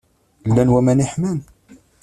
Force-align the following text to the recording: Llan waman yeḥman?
Llan 0.49 0.69
waman 0.73 0.99
yeḥman? 1.03 1.39